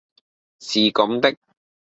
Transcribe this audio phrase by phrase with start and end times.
[0.59, 1.35] 是咁的